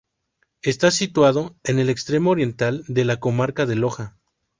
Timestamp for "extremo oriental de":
1.91-3.05